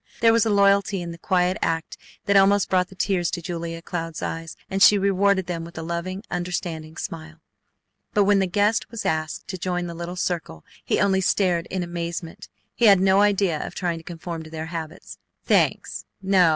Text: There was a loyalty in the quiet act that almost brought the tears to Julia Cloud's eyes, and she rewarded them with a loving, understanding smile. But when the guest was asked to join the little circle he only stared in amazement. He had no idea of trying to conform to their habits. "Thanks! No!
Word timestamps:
There 0.19 0.33
was 0.33 0.47
a 0.47 0.49
loyalty 0.49 1.03
in 1.03 1.11
the 1.11 1.19
quiet 1.19 1.59
act 1.61 1.95
that 2.25 2.35
almost 2.35 2.71
brought 2.71 2.87
the 2.87 2.95
tears 2.95 3.29
to 3.29 3.39
Julia 3.39 3.83
Cloud's 3.83 4.23
eyes, 4.23 4.57
and 4.67 4.81
she 4.81 4.97
rewarded 4.97 5.45
them 5.45 5.63
with 5.63 5.77
a 5.77 5.83
loving, 5.83 6.23
understanding 6.31 6.97
smile. 6.97 7.39
But 8.15 8.23
when 8.23 8.39
the 8.39 8.47
guest 8.47 8.89
was 8.89 9.05
asked 9.05 9.47
to 9.49 9.59
join 9.59 9.85
the 9.85 9.93
little 9.93 10.15
circle 10.15 10.65
he 10.83 10.99
only 10.99 11.21
stared 11.21 11.67
in 11.67 11.83
amazement. 11.83 12.49
He 12.73 12.85
had 12.85 12.99
no 12.99 13.21
idea 13.21 13.63
of 13.63 13.75
trying 13.75 13.99
to 13.99 14.03
conform 14.03 14.41
to 14.41 14.49
their 14.49 14.65
habits. 14.73 15.19
"Thanks! 15.45 16.05
No! 16.19 16.49